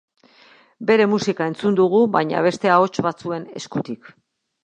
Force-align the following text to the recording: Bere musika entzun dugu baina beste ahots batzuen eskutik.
Bere 0.91 1.05
musika 1.11 1.49
entzun 1.51 1.77
dugu 1.81 2.01
baina 2.15 2.41
beste 2.47 2.73
ahots 2.77 3.05
batzuen 3.09 3.47
eskutik. 3.61 4.13